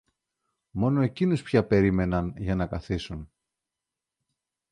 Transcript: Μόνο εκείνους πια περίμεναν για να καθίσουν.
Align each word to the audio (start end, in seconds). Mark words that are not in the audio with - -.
Μόνο 0.71 1.01
εκείνους 1.01 1.41
πια 1.41 1.65
περίμεναν 1.65 2.33
για 2.37 2.55
να 2.55 2.65
καθίσουν. 2.67 3.29